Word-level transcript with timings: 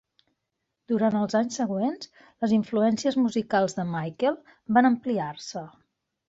Durant 0.91 1.17
els 1.17 1.35
anys 1.39 1.57
següents, 1.61 2.09
les 2.45 2.55
influències 2.57 3.19
musicals 3.27 3.77
de 3.81 3.87
Michael 3.93 4.41
van 4.79 4.91
ampliar-se. 4.91 5.65